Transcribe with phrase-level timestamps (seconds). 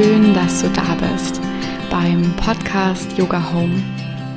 [0.00, 1.40] schön, dass du da bist
[1.90, 3.82] beim Podcast Yoga Home,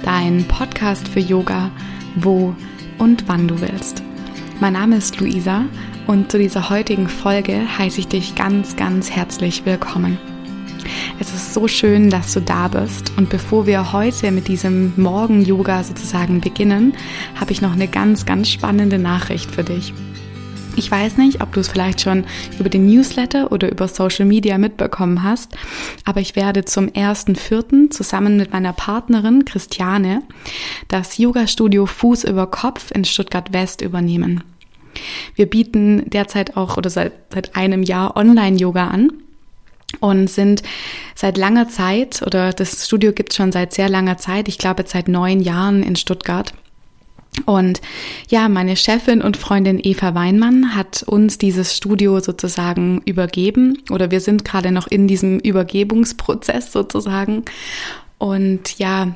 [0.03, 1.69] dein Podcast für Yoga,
[2.15, 2.55] wo
[2.97, 4.01] und wann du willst.
[4.59, 5.65] Mein Name ist Luisa
[6.07, 10.17] und zu dieser heutigen Folge heiße ich dich ganz, ganz herzlich willkommen.
[11.19, 15.83] Es ist so schön, dass du da bist und bevor wir heute mit diesem Morgen-Yoga
[15.83, 16.93] sozusagen beginnen,
[17.39, 19.93] habe ich noch eine ganz, ganz spannende Nachricht für dich.
[20.77, 22.25] Ich weiß nicht, ob du es vielleicht schon
[22.57, 25.53] über den Newsletter oder über Social Media mitbekommen hast,
[26.05, 27.89] aber ich werde zum 1.4.
[27.89, 30.23] zusammen mit meiner Partnerin Christiane
[30.87, 34.43] das Yoga-Studio Fuß über Kopf in Stuttgart West übernehmen.
[35.35, 39.11] Wir bieten derzeit auch oder seit, seit einem Jahr Online-Yoga an
[39.99, 40.63] und sind
[41.15, 44.83] seit langer Zeit oder das Studio gibt es schon seit sehr langer Zeit, ich glaube
[44.87, 46.53] seit neun Jahren in Stuttgart.
[47.45, 47.81] Und
[48.29, 54.19] ja, meine Chefin und Freundin Eva Weinmann hat uns dieses Studio sozusagen übergeben oder wir
[54.19, 57.45] sind gerade noch in diesem Übergebungsprozess sozusagen.
[58.17, 59.15] Und ja,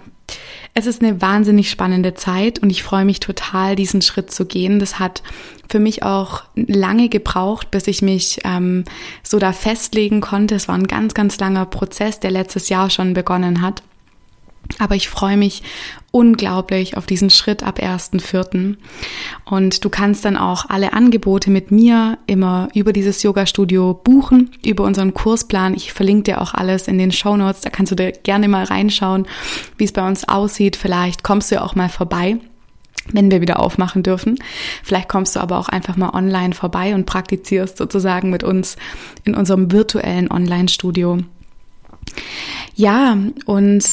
[0.73, 4.79] es ist eine wahnsinnig spannende Zeit und ich freue mich total, diesen Schritt zu gehen.
[4.79, 5.21] Das hat
[5.69, 8.83] für mich auch lange gebraucht, bis ich mich ähm,
[9.23, 10.55] so da festlegen konnte.
[10.55, 13.83] Es war ein ganz, ganz langer Prozess, der letztes Jahr schon begonnen hat.
[14.79, 15.63] Aber ich freue mich
[16.11, 18.75] unglaublich auf diesen Schritt ab 1.4.
[19.45, 24.83] Und du kannst dann auch alle Angebote mit mir immer über dieses Yoga-Studio buchen, über
[24.83, 25.73] unseren Kursplan.
[25.75, 27.61] Ich verlinke dir auch alles in den Show Notes.
[27.61, 29.27] Da kannst du dir gerne mal reinschauen,
[29.77, 30.75] wie es bei uns aussieht.
[30.75, 32.37] Vielleicht kommst du ja auch mal vorbei
[33.11, 34.39] wenn wir wieder aufmachen dürfen.
[34.83, 38.77] Vielleicht kommst du aber auch einfach mal online vorbei und praktizierst sozusagen mit uns
[39.23, 41.19] in unserem virtuellen Online-Studio.
[42.75, 43.85] Ja, und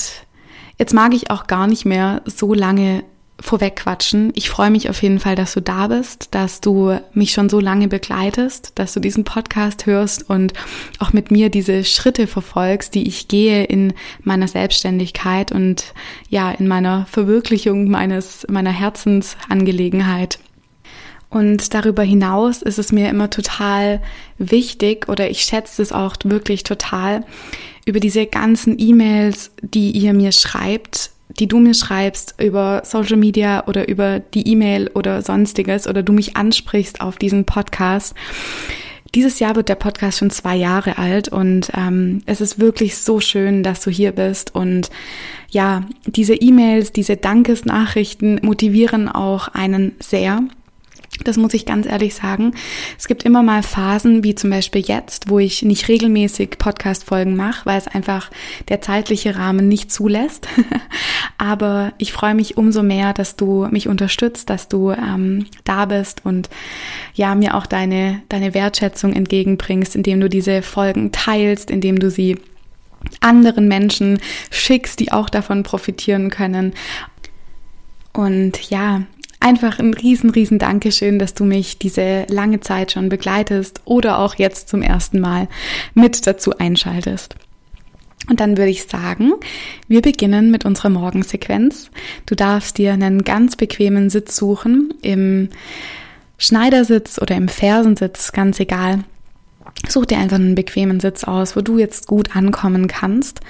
[0.79, 3.05] Jetzt mag ich auch gar nicht mehr so lange
[3.43, 4.33] vorwegquatschen.
[4.35, 7.61] Ich freue mich auf jeden Fall, dass du da bist, dass du mich schon so
[7.61, 10.53] lange begleitest, dass du diesen Podcast hörst und
[10.99, 15.93] auch mit mir diese Schritte verfolgst, die ich gehe in meiner Selbstständigkeit und
[16.29, 20.39] ja, in meiner Verwirklichung meines, meiner Herzensangelegenheit.
[21.29, 24.03] Und darüber hinaus ist es mir immer total
[24.37, 27.25] wichtig oder ich schätze es auch wirklich total,
[27.85, 33.67] über diese ganzen E-Mails, die ihr mir schreibt, die du mir schreibst über Social Media
[33.67, 38.15] oder über die E-Mail oder sonstiges oder du mich ansprichst auf diesen Podcast.
[39.15, 43.21] Dieses Jahr wird der Podcast schon zwei Jahre alt und ähm, es ist wirklich so
[43.21, 44.91] schön, dass du hier bist und
[45.51, 50.43] ja, diese E-Mails, diese Dankesnachrichten motivieren auch einen sehr.
[51.25, 52.55] Das muss ich ganz ehrlich sagen.
[52.99, 57.67] Es gibt immer mal Phasen, wie zum Beispiel jetzt, wo ich nicht regelmäßig Podcast-Folgen mache,
[57.67, 58.31] weil es einfach
[58.69, 60.49] der zeitliche Rahmen nicht zulässt.
[61.39, 66.25] Aber ich freue mich umso mehr, dass du mich unterstützt, dass du ähm, da bist
[66.25, 66.49] und
[67.15, 72.39] ja, mir auch deine, deine Wertschätzung entgegenbringst, indem du diese Folgen teilst, indem du sie
[73.21, 74.19] anderen Menschen
[74.51, 76.73] schickst, die auch davon profitieren können.
[78.13, 79.03] Und ja,
[79.43, 84.37] Einfach ein riesen, riesen Dankeschön, dass du mich diese lange Zeit schon begleitest oder auch
[84.37, 85.49] jetzt zum ersten Mal
[85.95, 87.35] mit dazu einschaltest.
[88.29, 89.33] Und dann würde ich sagen,
[89.89, 91.91] wir beginnen mit unserer Morgensequenz.
[92.25, 95.49] Du darfst dir einen ganz bequemen Sitz suchen, im
[96.39, 99.03] Schneidersitz oder im Fersensitz, ganz egal.
[99.89, 103.41] Such dir einfach einen bequemen Sitz aus, wo du jetzt gut ankommen kannst.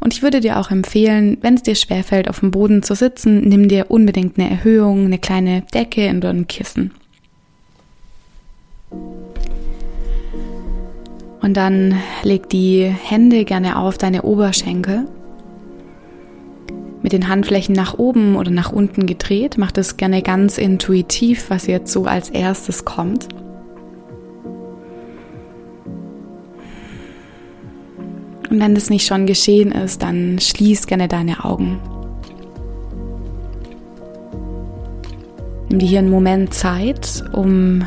[0.00, 3.46] Und ich würde dir auch empfehlen, wenn es dir schwerfällt, auf dem Boden zu sitzen,
[3.48, 6.92] nimm dir unbedingt eine Erhöhung, eine kleine Decke oder ein Kissen.
[11.42, 15.06] Und dann leg die Hände gerne auf deine Oberschenkel.
[17.02, 19.56] Mit den Handflächen nach oben oder nach unten gedreht.
[19.58, 23.28] Mach das gerne ganz intuitiv, was jetzt so als erstes kommt.
[28.52, 31.80] Und wenn das nicht schon geschehen ist, dann schließ gerne deine Augen.
[35.70, 37.86] Nimm dir hier einen Moment Zeit, um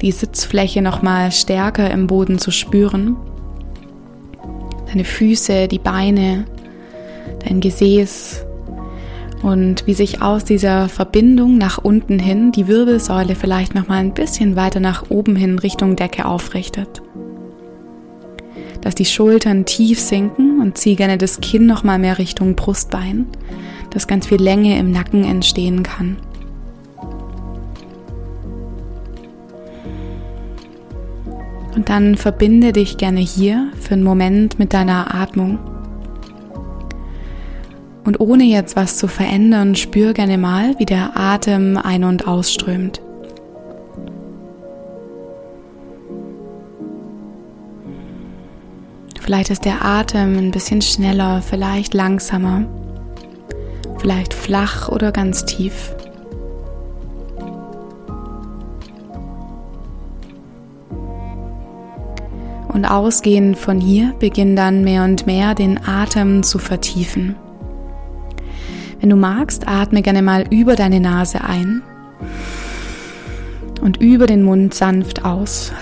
[0.00, 3.14] die Sitzfläche nochmal stärker im Boden zu spüren.
[4.86, 6.46] Deine Füße, die Beine,
[7.44, 8.46] dein Gesäß
[9.42, 14.56] und wie sich aus dieser Verbindung nach unten hin die Wirbelsäule vielleicht nochmal ein bisschen
[14.56, 17.02] weiter nach oben hin Richtung Decke aufrichtet.
[18.86, 23.26] Lass die Schultern tief sinken und zieh gerne das Kinn noch mal mehr Richtung Brustbein,
[23.90, 26.18] dass ganz viel Länge im Nacken entstehen kann.
[31.74, 35.58] Und dann verbinde dich gerne hier für einen Moment mit deiner Atmung.
[38.04, 43.00] Und ohne jetzt was zu verändern, spür gerne mal, wie der Atem ein- und ausströmt.
[49.26, 52.64] Vielleicht ist der Atem ein bisschen schneller, vielleicht langsamer,
[53.98, 55.92] vielleicht flach oder ganz tief.
[62.68, 67.34] Und ausgehend von hier beginn dann mehr und mehr den Atem zu vertiefen.
[69.00, 71.82] Wenn du magst, atme gerne mal über deine Nase ein
[73.80, 75.72] und über den Mund sanft aus.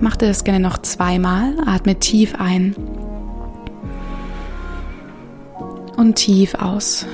[0.00, 1.54] Mach das gerne noch zweimal.
[1.66, 2.74] Atme tief ein
[5.96, 7.06] und tief aus.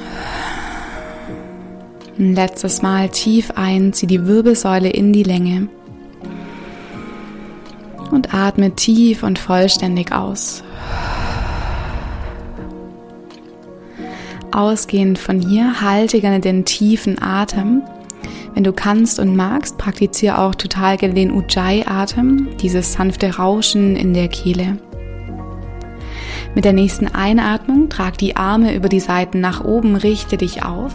[2.18, 5.68] Ein letztes Mal tief ein, zieh die Wirbelsäule in die Länge
[8.10, 10.62] und atme tief und vollständig aus.
[14.52, 17.82] Ausgehend von hier halte gerne den tiefen Atem
[18.54, 24.12] wenn du kannst und magst, praktiziere auch total gerne den Ujjayi-Atem, dieses sanfte Rauschen in
[24.12, 24.78] der Kehle.
[26.54, 30.92] Mit der nächsten Einatmung trag die Arme über die Seiten nach oben, richte dich auf.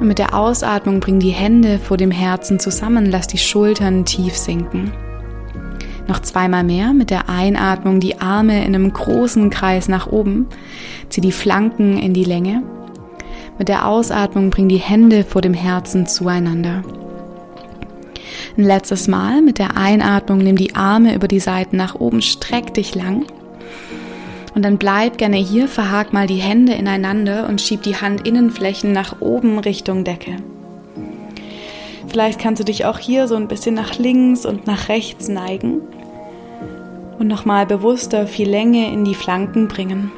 [0.00, 4.34] Und mit der Ausatmung bring die Hände vor dem Herzen zusammen, lass die Schultern tief
[4.34, 4.92] sinken.
[6.06, 10.46] Noch zweimal mehr mit der Einatmung die Arme in einem großen Kreis nach oben,
[11.10, 12.62] zieh die Flanken in die Länge
[13.58, 16.82] mit der Ausatmung bring die Hände vor dem Herzen zueinander.
[18.56, 22.74] Ein letztes Mal mit der Einatmung nimm die Arme über die Seiten nach oben, streck
[22.74, 23.24] dich lang.
[24.54, 29.20] Und dann bleib gerne hier, verhak mal die Hände ineinander und schieb die Handinnenflächen nach
[29.20, 30.36] oben Richtung Decke.
[32.08, 35.82] Vielleicht kannst du dich auch hier so ein bisschen nach links und nach rechts neigen
[37.18, 40.10] und nochmal bewusster viel Länge in die Flanken bringen.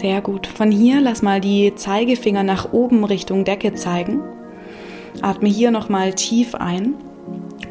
[0.00, 0.46] Sehr gut.
[0.46, 4.20] Von hier lass mal die Zeigefinger nach oben Richtung Decke zeigen.
[5.20, 6.94] Atme hier nochmal tief ein.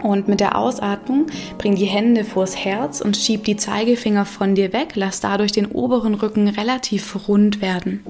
[0.04, 1.26] Und mit der Ausatmung
[1.58, 4.90] bring die Hände vors Herz und schieb die Zeigefinger von dir weg.
[4.94, 8.04] Lass dadurch den oberen Rücken relativ rund werden.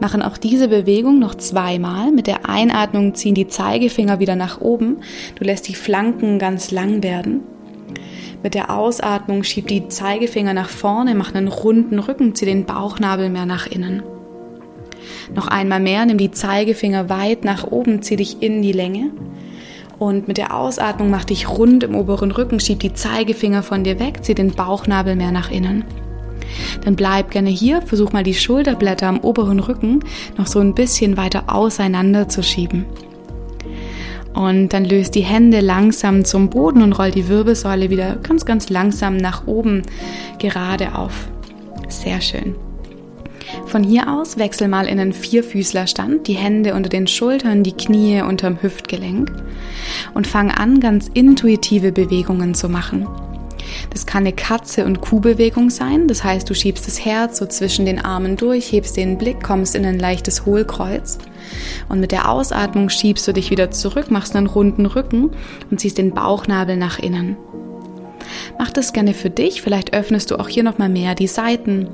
[0.00, 2.10] Machen auch diese Bewegung noch zweimal.
[2.10, 4.96] Mit der Einatmung ziehen die Zeigefinger wieder nach oben.
[5.36, 7.42] Du lässt die Flanken ganz lang werden.
[8.42, 13.30] Mit der Ausatmung schieb die Zeigefinger nach vorne, mach einen runden Rücken, zieh den Bauchnabel
[13.30, 14.02] mehr nach innen.
[15.34, 19.10] Noch einmal mehr, nimm die Zeigefinger weit nach oben, zieh dich in die Länge.
[19.98, 23.98] Und mit der Ausatmung mach dich rund im oberen Rücken, schieb die Zeigefinger von dir
[23.98, 25.84] weg, zieh den Bauchnabel mehr nach innen.
[26.84, 30.00] Dann bleib gerne hier, versuch mal die Schulterblätter am oberen Rücken
[30.36, 32.86] noch so ein bisschen weiter auseinander zu schieben.
[34.38, 38.68] Und dann löst die Hände langsam zum Boden und rollt die Wirbelsäule wieder ganz, ganz
[38.70, 39.82] langsam nach oben
[40.38, 41.28] gerade auf.
[41.88, 42.54] Sehr schön.
[43.66, 48.22] Von hier aus wechsel mal in einen Vierfüßlerstand, die Hände unter den Schultern, die Knie
[48.22, 49.32] unterm Hüftgelenk
[50.14, 53.08] und fang an, ganz intuitive Bewegungen zu machen.
[53.90, 56.08] Das kann eine Katze- und Kuhbewegung sein.
[56.08, 59.74] Das heißt, du schiebst das Herz so zwischen den Armen durch, hebst den Blick, kommst
[59.74, 61.18] in ein leichtes Hohlkreuz.
[61.88, 65.30] Und mit der Ausatmung schiebst du dich wieder zurück, machst einen runden Rücken
[65.70, 67.36] und ziehst den Bauchnabel nach innen.
[68.58, 69.62] Mach das gerne für dich.
[69.62, 71.88] Vielleicht öffnest du auch hier nochmal mehr die Seiten.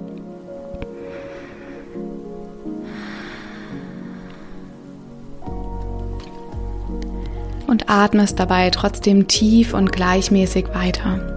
[7.67, 11.34] Und atmest dabei trotzdem tief und gleichmäßig weiter.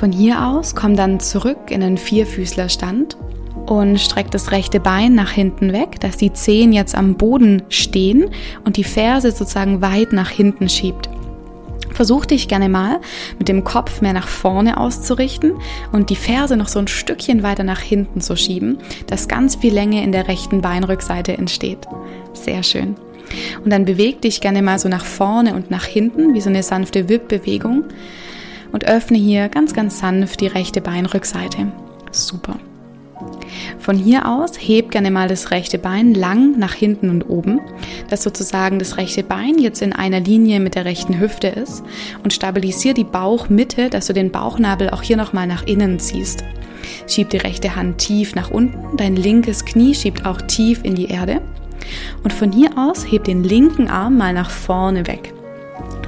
[0.00, 3.18] Von hier aus komm dann zurück in den Vierfüßlerstand
[3.66, 8.30] und streck das rechte Bein nach hinten weg, dass die Zehen jetzt am Boden stehen
[8.64, 11.10] und die Ferse sozusagen weit nach hinten schiebt.
[11.92, 12.98] Versuch dich gerne mal
[13.38, 15.52] mit dem Kopf mehr nach vorne auszurichten
[15.92, 19.74] und die Ferse noch so ein Stückchen weiter nach hinten zu schieben, dass ganz viel
[19.74, 21.86] Länge in der rechten Beinrückseite entsteht.
[22.32, 22.94] Sehr schön.
[23.62, 26.62] Und dann beweg dich gerne mal so nach vorne und nach hinten, wie so eine
[26.62, 27.84] sanfte Wippbewegung
[28.72, 31.72] und öffne hier ganz, ganz sanft die rechte Beinrückseite.
[32.10, 32.56] Super.
[33.78, 37.60] Von hier aus heb gerne mal das rechte Bein lang nach hinten und oben,
[38.08, 41.82] dass sozusagen das rechte Bein jetzt in einer Linie mit der rechten Hüfte ist
[42.22, 46.44] und stabilisier die Bauchmitte, dass du den Bauchnabel auch hier nochmal nach innen ziehst.
[47.06, 51.06] Schieb die rechte Hand tief nach unten, dein linkes Knie schiebt auch tief in die
[51.06, 51.40] Erde
[52.22, 55.32] und von hier aus heb den linken Arm mal nach vorne weg.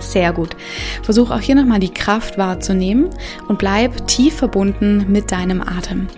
[0.02, 0.56] Sehr gut.
[1.02, 3.10] Versuch auch hier nochmal die Kraft wahrzunehmen
[3.48, 6.08] und bleib tief verbunden mit deinem Atem.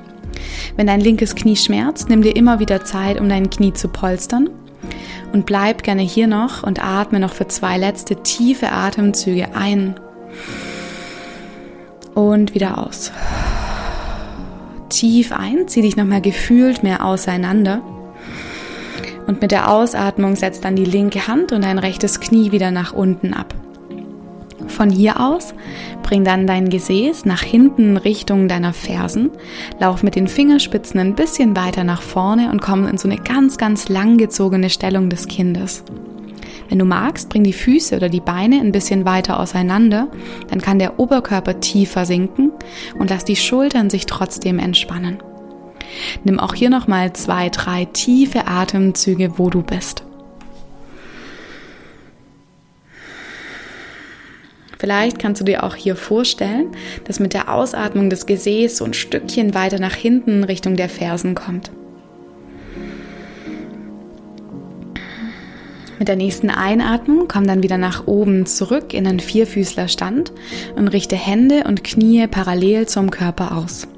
[0.76, 4.50] Wenn dein linkes Knie schmerzt, nimm dir immer wieder Zeit, um dein Knie zu polstern.
[5.32, 9.96] Und bleib gerne hier noch und atme noch für zwei letzte tiefe Atemzüge ein
[12.14, 13.12] und wieder aus.
[14.88, 17.82] tief ein, zieh dich nochmal gefühlt mehr auseinander.
[19.26, 22.92] Und mit der Ausatmung setz dann die linke Hand und dein rechtes Knie wieder nach
[22.92, 23.54] unten ab.
[24.68, 25.54] Von hier aus
[26.02, 29.30] bring dann dein Gesäß nach hinten Richtung deiner Fersen,
[29.80, 33.56] lauf mit den Fingerspitzen ein bisschen weiter nach vorne und komm in so eine ganz,
[33.56, 35.84] ganz langgezogene Stellung des Kindes.
[36.68, 40.08] Wenn du magst, bring die Füße oder die Beine ein bisschen weiter auseinander,
[40.48, 42.52] dann kann der Oberkörper tiefer sinken
[42.98, 45.18] und lass die Schultern sich trotzdem entspannen.
[46.24, 50.03] Nimm auch hier nochmal zwei, drei tiefe Atemzüge, wo du bist.
[54.84, 56.66] Vielleicht kannst du dir auch hier vorstellen,
[57.04, 61.34] dass mit der Ausatmung das Gesäß so ein Stückchen weiter nach hinten Richtung der Fersen
[61.34, 61.70] kommt.
[65.98, 70.32] Mit der nächsten Einatmung komm dann wieder nach oben zurück in einen Vierfüßlerstand
[70.76, 73.88] und richte Hände und Knie parallel zum Körper aus.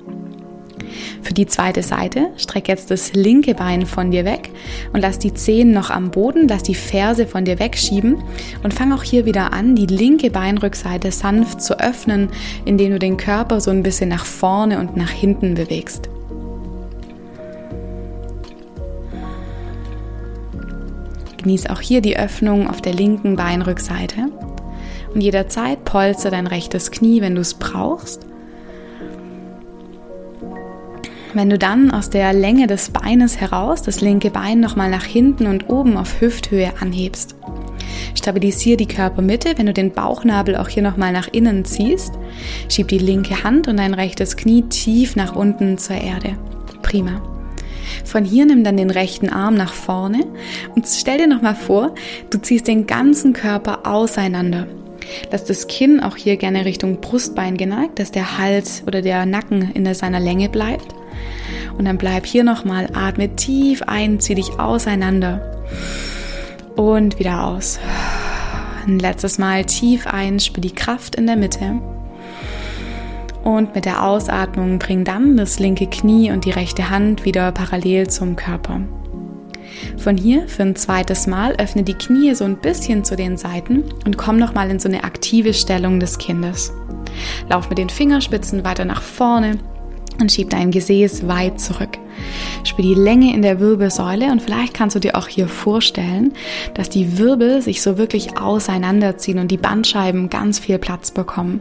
[1.23, 4.51] Für die zweite Seite streck jetzt das linke Bein von dir weg
[4.93, 8.23] und lass die Zehen noch am Boden, lass die Ferse von dir wegschieben
[8.63, 12.29] und fang auch hier wieder an, die linke Beinrückseite sanft zu öffnen,
[12.65, 16.09] indem du den Körper so ein bisschen nach vorne und nach hinten bewegst.
[21.39, 24.33] Genieß auch hier die Öffnung auf der linken Beinrückseite
[25.15, 28.27] und jederzeit polster dein rechtes Knie, wenn du es brauchst
[31.37, 35.47] wenn du dann aus der Länge des Beines heraus das linke Bein nochmal nach hinten
[35.47, 37.35] und oben auf Hüfthöhe anhebst.
[38.15, 42.15] Stabilisiere die Körpermitte, wenn du den Bauchnabel auch hier nochmal nach innen ziehst.
[42.69, 46.37] Schieb die linke Hand und dein rechtes Knie tief nach unten zur Erde.
[46.83, 47.23] Prima.
[48.05, 50.27] Von hier nimm dann den rechten Arm nach vorne
[50.75, 51.95] und stell dir nochmal vor,
[52.31, 54.67] du ziehst den ganzen Körper auseinander.
[55.31, 59.71] Lass das Kinn auch hier gerne Richtung Brustbein geneigt, dass der Hals oder der Nacken
[59.73, 60.96] in seiner Länge bleibt.
[61.77, 65.41] Und dann bleib hier nochmal, atme tief ein, zieh dich auseinander
[66.77, 67.79] und wieder aus.
[68.87, 71.81] Ein letztes Mal tief ein, spür die Kraft in der Mitte.
[73.43, 78.09] Und mit der Ausatmung bring dann das linke Knie und die rechte Hand wieder parallel
[78.09, 78.81] zum Körper.
[79.99, 83.85] Von hier für ein zweites Mal öffne die Knie so ein bisschen zu den Seiten
[84.05, 86.73] und komm nochmal in so eine aktive Stellung des Kindes.
[87.49, 89.59] Lauf mit den Fingerspitzen weiter nach vorne,
[90.21, 91.99] und schieb dein Gesäß weit zurück.
[92.65, 96.33] Spür die Länge in der Wirbelsäule und vielleicht kannst du dir auch hier vorstellen,
[96.75, 101.61] dass die Wirbel sich so wirklich auseinanderziehen und die Bandscheiben ganz viel Platz bekommen.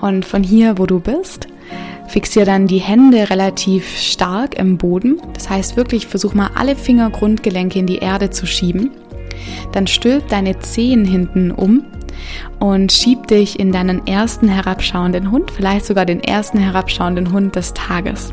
[0.00, 1.48] Und von hier, wo du bist,
[2.08, 5.20] Fixiere dann die Hände relativ stark im Boden.
[5.34, 8.90] Das heißt wirklich, versuch mal alle Fingergrundgelenke in die Erde zu schieben.
[9.72, 11.84] Dann stülp deine Zehen hinten um
[12.58, 17.74] und schieb dich in deinen ersten herabschauenden Hund, vielleicht sogar den ersten herabschauenden Hund des
[17.74, 18.32] Tages.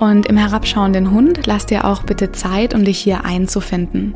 [0.00, 4.14] Und im herabschauenden Hund lass dir auch bitte Zeit, um dich hier einzufinden.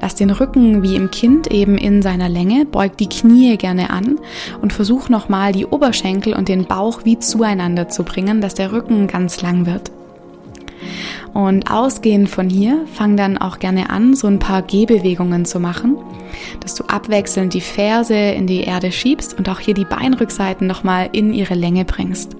[0.00, 4.18] Lass den Rücken wie im Kind eben in seiner Länge, beug die Knie gerne an
[4.60, 9.06] und versuch nochmal die Oberschenkel und den Bauch wie zueinander zu bringen, dass der Rücken
[9.06, 9.92] ganz lang wird.
[11.34, 15.96] Und ausgehend von hier, fang dann auch gerne an, so ein paar Gehbewegungen zu machen,
[16.60, 21.10] dass du abwechselnd die Ferse in die Erde schiebst und auch hier die Beinrückseiten nochmal
[21.12, 22.37] in ihre Länge bringst.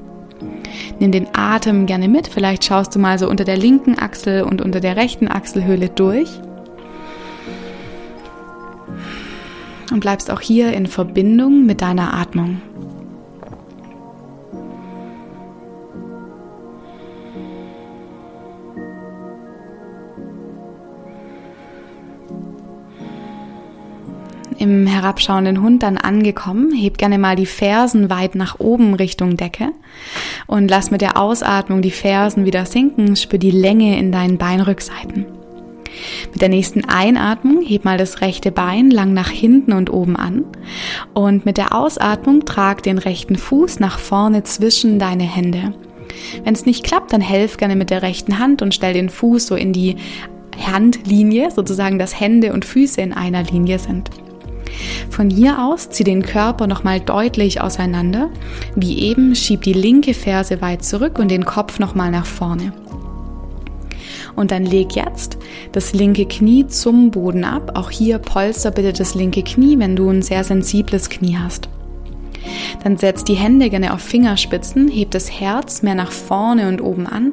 [0.98, 2.28] Nimm den Atem gerne mit.
[2.28, 6.28] Vielleicht schaust du mal so unter der linken Achsel und unter der rechten Achselhöhle durch.
[9.90, 12.60] Und bleibst auch hier in Verbindung mit deiner Atmung.
[24.68, 29.72] Im herabschauenden Hund dann angekommen, heb gerne mal die Fersen weit nach oben Richtung Decke
[30.46, 35.24] und lass mit der Ausatmung die Fersen wieder sinken, spür die Länge in deinen Beinrückseiten.
[36.32, 40.44] Mit der nächsten Einatmung heb mal das rechte Bein lang nach hinten und oben an
[41.14, 45.72] und mit der Ausatmung trag den rechten Fuß nach vorne zwischen deine Hände.
[46.44, 49.46] Wenn es nicht klappt, dann helf gerne mit der rechten Hand und stell den Fuß
[49.46, 49.96] so in die
[50.66, 54.10] Handlinie, sozusagen, dass Hände und Füße in einer Linie sind.
[55.10, 58.30] Von hier aus zieh den Körper nochmal deutlich auseinander.
[58.76, 62.72] Wie eben, schieb die linke Ferse weit zurück und den Kopf nochmal nach vorne.
[64.36, 65.38] Und dann leg jetzt
[65.72, 67.72] das linke Knie zum Boden ab.
[67.74, 71.68] Auch hier polster bitte das linke Knie, wenn du ein sehr sensibles Knie hast.
[72.84, 77.06] Dann setz die Hände gerne auf Fingerspitzen, heb das Herz mehr nach vorne und oben
[77.06, 77.32] an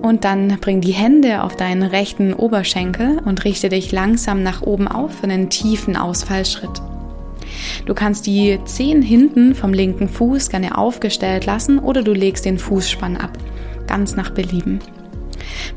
[0.00, 4.88] Und dann bring die Hände auf deinen rechten Oberschenkel und richte dich langsam nach oben
[4.88, 6.82] auf für einen tiefen Ausfallschritt.
[7.86, 12.58] Du kannst die Zehen hinten vom linken Fuß gerne aufgestellt lassen oder du legst den
[12.58, 13.38] Fußspann ab,
[13.86, 14.80] ganz nach Belieben.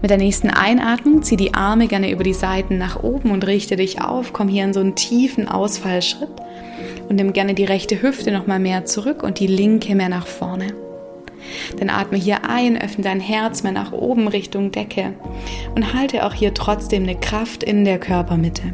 [0.02, 3.76] Mit der nächsten Einatmung zieh die Arme gerne über die Seiten nach oben und richte
[3.76, 4.34] dich auf.
[4.34, 6.30] Komm hier in so einen tiefen Ausfallschritt
[7.10, 10.87] und nimm gerne die rechte Hüfte nochmal mehr zurück und die linke mehr nach vorne.
[11.80, 15.14] Dann atme hier ein, öffne dein Herz mehr nach oben Richtung Decke
[15.76, 18.74] und halte auch hier trotzdem eine Kraft in der Körpermitte.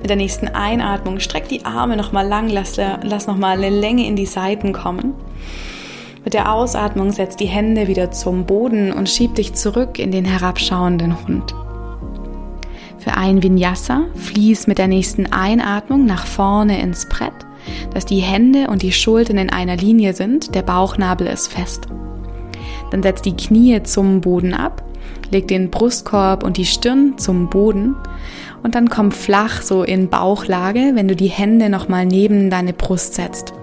[0.00, 4.16] Mit der nächsten Einatmung streck die Arme nochmal lang, lass, lass nochmal eine Länge in
[4.16, 5.14] die Seiten kommen.
[6.24, 10.24] Mit der Ausatmung setz die Hände wieder zum Boden und schieb dich zurück in den
[10.24, 11.54] herabschauenden Hund.
[12.98, 17.32] Für ein Vinyasa fließ mit der nächsten Einatmung nach vorne ins Brett,
[17.92, 21.86] dass die Hände und die Schultern in einer Linie sind, der Bauchnabel ist fest.
[22.90, 24.82] Dann setz die Knie zum Boden ab,
[25.30, 27.94] leg den Brustkorb und die Stirn zum Boden
[28.62, 33.14] und dann komm flach so in Bauchlage, wenn du die Hände nochmal neben deine Brust
[33.14, 33.54] setzt.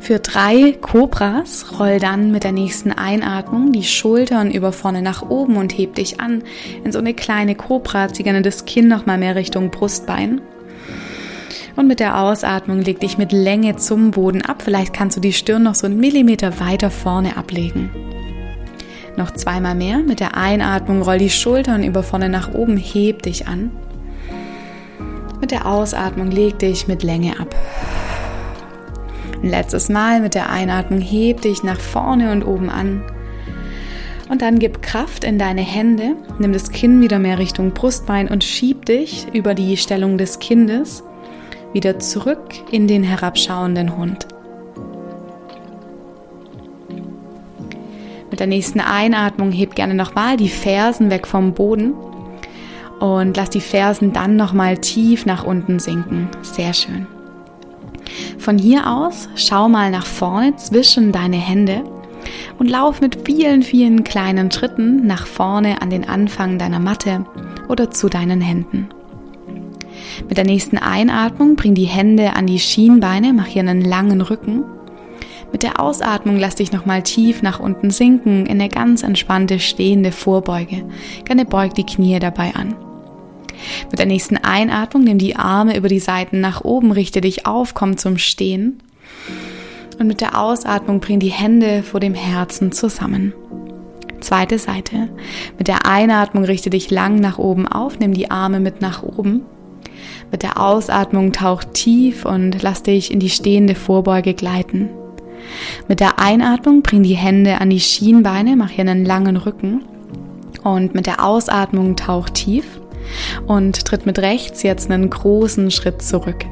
[0.00, 5.56] Für drei Cobras roll dann mit der nächsten Einatmung die Schultern über vorne nach oben
[5.56, 6.44] und heb dich an.
[6.82, 10.40] In so eine kleine Cobra zieh gerne das Kinn nochmal mehr Richtung Brustbein.
[11.78, 14.62] Und mit der Ausatmung leg dich mit Länge zum Boden ab.
[14.62, 17.88] Vielleicht kannst du die Stirn noch so einen Millimeter weiter vorne ablegen.
[19.16, 19.98] Noch zweimal mehr.
[19.98, 23.70] Mit der Einatmung roll die Schultern über vorne nach oben, heb dich an.
[25.40, 27.54] Mit der Ausatmung leg dich mit Länge ab.
[29.40, 33.04] Ein letztes Mal mit der Einatmung heb dich nach vorne und oben an.
[34.28, 38.42] Und dann gib Kraft in deine Hände, nimm das Kinn wieder mehr Richtung Brustbein und
[38.42, 41.04] schieb dich über die Stellung des Kindes
[41.72, 44.26] wieder zurück in den herabschauenden Hund.
[48.30, 51.94] Mit der nächsten Einatmung heb gerne nochmal die Fersen weg vom Boden
[53.00, 56.28] und lass die Fersen dann nochmal tief nach unten sinken.
[56.42, 57.06] Sehr schön.
[58.38, 61.82] Von hier aus schau mal nach vorne zwischen deine Hände
[62.58, 67.24] und lauf mit vielen, vielen kleinen Schritten nach vorne an den Anfang deiner Matte
[67.68, 68.88] oder zu deinen Händen.
[70.28, 74.64] Mit der nächsten Einatmung bring die Hände an die Schienbeine, mach hier einen langen Rücken
[75.52, 80.12] mit der Ausatmung lass dich nochmal tief nach unten sinken in eine ganz entspannte stehende
[80.12, 80.84] Vorbeuge.
[81.24, 82.74] Gerne beug die Knie dabei an.
[83.90, 87.74] Mit der nächsten Einatmung nimm die Arme über die Seiten nach oben, richte dich auf,
[87.74, 88.78] komm zum Stehen.
[89.98, 93.32] Und mit der Ausatmung bring die Hände vor dem Herzen zusammen.
[94.20, 95.08] Zweite Seite.
[95.58, 99.42] Mit der Einatmung richte dich lang nach oben auf, nimm die Arme mit nach oben.
[100.30, 104.90] Mit der Ausatmung tauch tief und lass dich in die stehende Vorbeuge gleiten.
[105.88, 109.84] Mit der Einatmung bring die Hände an die Schienbeine, mach hier einen langen Rücken.
[110.64, 112.64] Und mit der Ausatmung tauch tief
[113.46, 116.44] und tritt mit rechts jetzt einen großen Schritt zurück.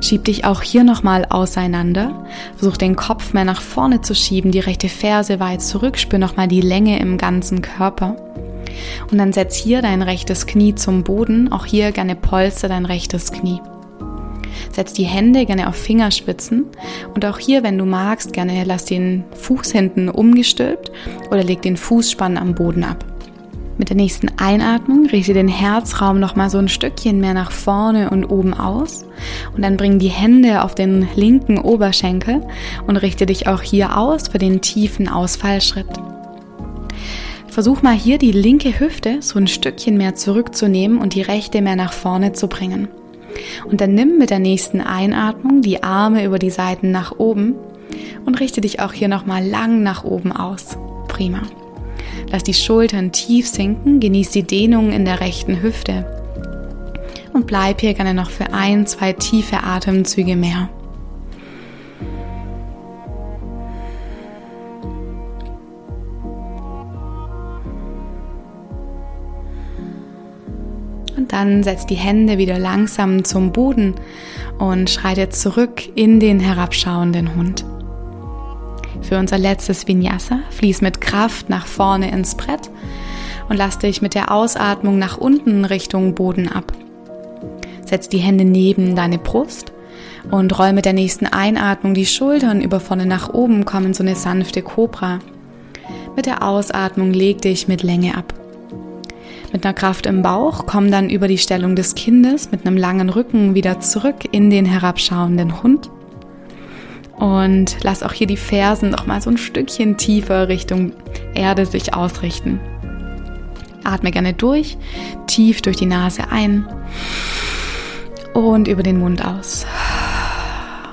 [0.00, 2.26] Schieb dich auch hier nochmal auseinander.
[2.56, 6.48] Versuch den Kopf mehr nach vorne zu schieben, die rechte Ferse weit zurück, spür nochmal
[6.48, 8.16] die Länge im ganzen Körper.
[9.10, 11.52] Und dann setz hier dein rechtes Knie zum Boden.
[11.52, 13.60] Auch hier gerne polster dein rechtes Knie.
[14.72, 16.66] Setz die Hände gerne auf Fingerspitzen
[17.14, 20.90] und auch hier, wenn du magst, gerne lass den Fuß hinten umgestülpt
[21.30, 23.04] oder leg den Fußspann am Boden ab.
[23.78, 28.08] Mit der nächsten Einatmung richte den Herzraum noch mal so ein Stückchen mehr nach vorne
[28.08, 29.04] und oben aus
[29.54, 32.40] und dann bring die Hände auf den linken Oberschenkel
[32.86, 35.88] und richte dich auch hier aus für den tiefen Ausfallschritt.
[37.56, 41.74] Versuch mal hier die linke Hüfte so ein Stückchen mehr zurückzunehmen und die rechte mehr
[41.74, 42.88] nach vorne zu bringen.
[43.64, 47.54] Und dann nimm mit der nächsten Einatmung die Arme über die Seiten nach oben
[48.26, 50.76] und richte dich auch hier nochmal lang nach oben aus.
[51.08, 51.40] Prima.
[52.30, 56.04] Lass die Schultern tief sinken, genieß die Dehnung in der rechten Hüfte
[57.32, 60.68] und bleib hier gerne noch für ein, zwei tiefe Atemzüge mehr.
[71.36, 73.92] Dann setz die Hände wieder langsam zum Boden
[74.58, 77.62] und schreite zurück in den herabschauenden Hund.
[79.02, 82.70] Für unser letztes Vinyasa fließ mit Kraft nach vorne ins Brett
[83.50, 86.72] und lass dich mit der Ausatmung nach unten Richtung Boden ab.
[87.84, 89.74] Setz die Hände neben deine Brust
[90.30, 94.02] und roll mit der nächsten Einatmung die Schultern über vorne nach oben, komm in so
[94.02, 95.18] eine sanfte Kobra.
[96.16, 98.32] Mit der Ausatmung leg dich mit Länge ab.
[99.52, 103.08] Mit einer Kraft im Bauch komm dann über die Stellung des Kindes mit einem langen
[103.08, 105.90] Rücken wieder zurück in den herabschauenden Hund.
[107.16, 110.92] Und lass auch hier die Fersen noch mal so ein Stückchen tiefer Richtung
[111.34, 112.60] Erde sich ausrichten.
[113.84, 114.76] Atme gerne durch,
[115.26, 116.66] tief durch die Nase ein
[118.34, 119.64] und über den Mund aus.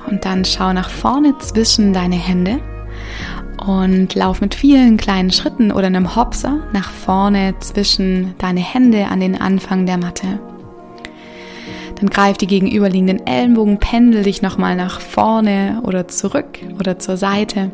[0.08, 2.60] Und dann schau nach vorne zwischen deine Hände
[3.68, 9.20] und lauf mit vielen kleinen Schritten oder einem Hopser nach vorne zwischen deine Hände an
[9.20, 10.40] den Anfang der Matte.
[11.96, 17.72] Dann greif die gegenüberliegenden Ellenbogen, pendel dich nochmal nach vorne oder zurück oder zur Seite.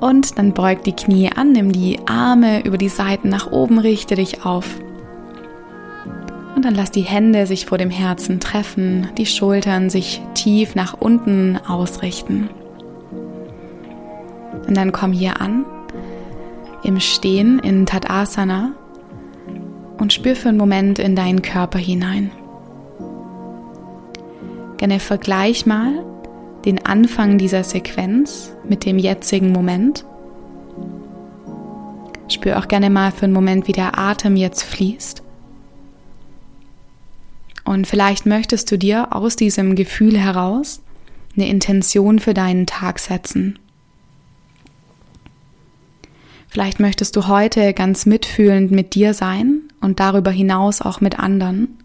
[0.00, 4.14] Und dann beug die Knie an, nimm die Arme über die Seiten nach oben, richte
[4.14, 4.66] dich auf.
[6.54, 10.94] Und dann lass die Hände sich vor dem Herzen treffen, die Schultern sich tief nach
[10.94, 12.48] unten ausrichten.
[14.66, 15.64] Und dann komm hier an,
[16.82, 18.72] im Stehen in Tadasana
[19.98, 22.30] und spür für einen Moment in deinen Körper hinein.
[24.78, 26.04] Gerne vergleich mal
[26.64, 30.04] den Anfang dieser Sequenz mit dem jetzigen Moment.
[32.28, 35.22] Spür auch gerne mal für einen Moment, wie der Atem jetzt fließt.
[37.64, 40.82] Und vielleicht möchtest du dir aus diesem Gefühl heraus
[41.36, 43.58] eine Intention für deinen Tag setzen.
[46.50, 51.78] Vielleicht möchtest du heute ganz mitfühlend mit dir sein und darüber hinaus auch mit anderen.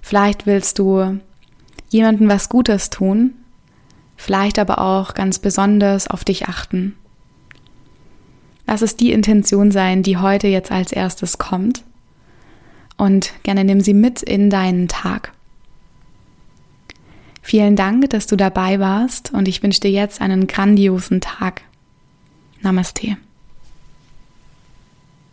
[0.00, 1.20] Vielleicht willst du
[1.90, 3.34] jemandem was Gutes tun,
[4.16, 6.96] vielleicht aber auch ganz besonders auf dich achten.
[8.66, 11.84] Lass es die Intention sein, die heute jetzt als erstes kommt
[12.96, 15.32] und gerne nimm sie mit in deinen Tag.
[17.42, 21.60] Vielen Dank, dass du dabei warst und ich wünsche dir jetzt einen grandiosen Tag.
[22.62, 23.18] Namaste.